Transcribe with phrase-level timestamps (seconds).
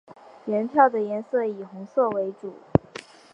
[0.47, 2.55] 原票的颜色以红色为主。